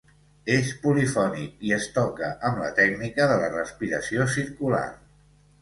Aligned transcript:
És 0.53 0.71
polifònic 0.85 1.59
i 1.67 1.75
es 1.77 1.85
toca 1.99 2.31
amb 2.49 2.63
la 2.63 2.71
tècnica 2.81 3.29
de 3.33 3.39
la 3.45 3.53
respiració 3.59 4.29
circular. 4.39 4.85